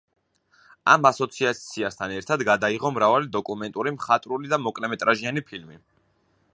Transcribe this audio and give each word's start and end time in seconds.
ამ 0.93 1.03
ასოციაციასთან 1.09 2.15
ერთად 2.17 2.45
გადაიღო 2.49 2.93
მრავალი 2.97 3.31
დოკუმენტური, 3.39 3.95
მხატვრული 3.99 4.53
და 4.57 4.61
მოკლემეტრაჟიანი 4.69 5.45
ფილმი. 5.53 5.81